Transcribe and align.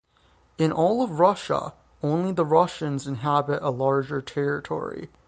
In 0.57 0.71
all 0.71 1.03
of 1.03 1.19
Russia 1.19 1.75
only 2.01 2.31
the 2.31 2.43
Russians 2.43 3.05
inhabit 3.05 3.61
a 3.61 3.69
larger 3.69 4.19
territory. 4.19 5.11